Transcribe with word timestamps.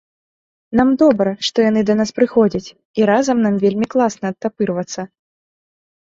Нам 0.77 0.89
добра 1.01 1.31
што 1.49 1.57
яны 1.65 1.81
да 1.89 1.95
нас 1.99 2.11
прыходзяць, 2.19 2.73
і 3.01 3.05
разам 3.09 3.37
нам 3.45 3.59
вельмі 3.65 3.85
класна 3.95 4.25
адтапырвацца. 4.33 5.01